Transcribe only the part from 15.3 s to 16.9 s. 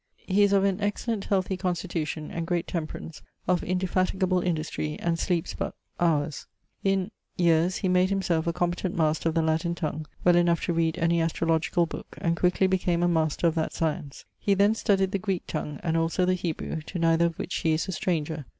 tongue, and also the Hebrew,